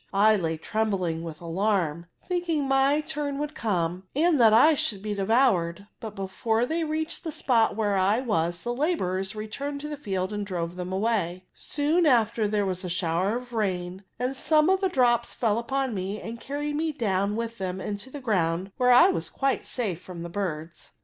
I 0.15 0.35
lay 0.35 0.57
trembling 0.57 1.21
with 1.21 1.41
alarm, 1.41 2.07
thinking 2.27 2.67
my 2.67 3.01
turn 3.01 3.37
would 3.37 3.53
come, 3.53 4.05
and 4.15 4.39
that 4.41 4.51
I 4.51 4.73
should 4.73 5.03
be 5.03 5.13
devoured; 5.13 5.85
but 5.99 6.15
before 6.15 6.65
they 6.65 6.83
reached 6.83 7.23
the 7.23 7.31
spot 7.31 7.75
where 7.75 7.95
I 7.95 8.19
was 8.19 8.63
the 8.63 8.73
labourers 8.73 9.35
returned 9.35 9.79
to 9.81 9.87
the 9.87 9.97
field 9.97 10.33
and 10.33 10.43
drove 10.43 10.75
them 10.75 10.91
away* 10.91 11.45
Soon 11.53 12.07
after 12.07 12.47
there 12.47 12.65
was 12.65 12.83
a 12.83 12.87
i^ower 12.87 13.37
of 13.37 13.53
rain, 13.53 14.03
and 14.17 14.35
some 14.35 14.71
of 14.71 14.81
the 14.81 14.89
drops 14.89 15.35
fell 15.35 15.59
upon 15.59 15.93
me, 15.93 16.19
and 16.19 16.39
carried 16.39 16.75
me 16.75 16.91
down 16.91 17.35
with 17.35 17.59
them 17.59 17.79
into 17.79 18.09
the 18.09 18.19
ground, 18.19 18.71
where 18.77 18.91
I 18.91 19.09
was 19.09 19.29
quite 19.29 19.67
safe 19.67 20.01
from 20.01 20.23
the 20.23 20.29
birds. 20.29 20.93